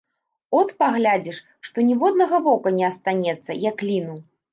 От 0.59 0.69
паглядзіш, 0.79 1.37
што 1.67 1.83
ніводнага 1.89 2.39
вока 2.47 2.73
не 2.79 2.85
астанецца, 2.91 3.51
як 3.67 3.85
ліну. 3.89 4.17